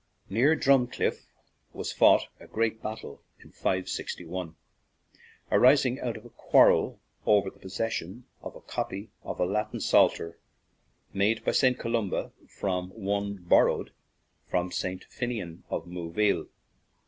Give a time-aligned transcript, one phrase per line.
[0.31, 1.27] Near Drumcliff
[1.73, 4.55] was fought a great bat tle in 561,
[5.51, 10.39] arising out of a quarrel over the possession of a copy of a Latin Psalter
[11.13, 11.77] made by St.
[11.77, 13.91] Columba from one borrowed
[14.51, 15.03] of St.
[15.03, 16.47] Finnian, of Moville.